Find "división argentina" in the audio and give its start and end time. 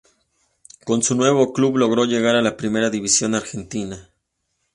2.89-4.09